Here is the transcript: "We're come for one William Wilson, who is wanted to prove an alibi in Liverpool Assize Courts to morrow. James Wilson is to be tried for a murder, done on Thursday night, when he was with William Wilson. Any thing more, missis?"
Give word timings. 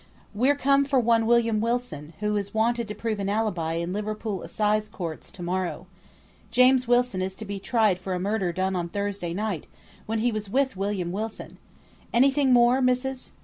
"We're 0.33 0.55
come 0.55 0.83
for 0.83 0.99
one 0.99 1.27
William 1.27 1.61
Wilson, 1.61 2.13
who 2.21 2.35
is 2.35 2.55
wanted 2.55 2.87
to 2.87 2.95
prove 2.95 3.19
an 3.19 3.29
alibi 3.29 3.73
in 3.73 3.93
Liverpool 3.93 4.41
Assize 4.41 4.89
Courts 4.89 5.29
to 5.29 5.43
morrow. 5.43 5.85
James 6.49 6.87
Wilson 6.87 7.21
is 7.21 7.35
to 7.35 7.45
be 7.45 7.59
tried 7.59 7.99
for 7.99 8.15
a 8.15 8.19
murder, 8.19 8.51
done 8.51 8.75
on 8.75 8.89
Thursday 8.89 9.31
night, 9.35 9.67
when 10.07 10.17
he 10.17 10.31
was 10.31 10.49
with 10.49 10.75
William 10.75 11.11
Wilson. 11.11 11.59
Any 12.15 12.31
thing 12.31 12.51
more, 12.51 12.81
missis?" 12.81 13.31